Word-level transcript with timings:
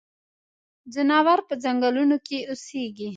ځناور 0.93 1.39
پۀ 1.47 1.53
ځنګلونو 1.63 2.17
کې 2.27 2.37
اوسيږي. 2.49 3.09